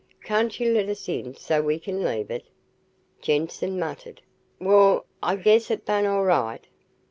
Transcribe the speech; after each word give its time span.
Can't 0.23 0.59
you 0.59 0.73
let 0.73 0.89
us 0.89 1.07
in 1.07 1.35
so 1.35 1.61
we 1.61 1.77
can 1.77 2.03
leave 2.03 2.31
it?" 2.31 2.45
Jensen 3.21 3.77
muttered. 3.77 4.23
"Wall 4.59 5.05
I 5.21 5.35
guess 5.35 5.69
it 5.69 5.85
bane 5.85 6.07
all 6.07 6.23
right." 6.23 6.65